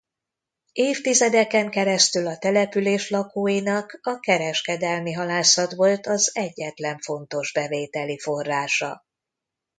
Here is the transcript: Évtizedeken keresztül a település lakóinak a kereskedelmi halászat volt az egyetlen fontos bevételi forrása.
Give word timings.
Évtizedeken 0.73 1.69
keresztül 1.69 2.27
a 2.27 2.37
település 2.37 3.09
lakóinak 3.09 3.99
a 4.03 4.19
kereskedelmi 4.19 5.11
halászat 5.11 5.73
volt 5.73 6.07
az 6.07 6.31
egyetlen 6.35 6.99
fontos 6.99 7.51
bevételi 7.53 8.19
forrása. 8.19 9.05